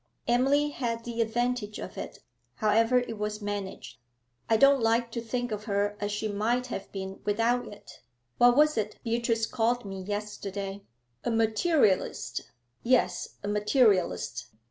[0.27, 2.23] Emily had the advantage of it,
[2.55, 3.99] however it was managed.
[4.49, 8.01] I don't like to think of her as she might have been without it.
[8.39, 10.81] What was it Beatrice called me yesterday?
[11.23, 12.41] A materialist;
[12.83, 14.47] yes, a materialist.